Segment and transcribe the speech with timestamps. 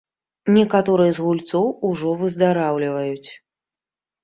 [0.53, 3.29] Некаторыя з гульцоў ужо выздараўліваюць.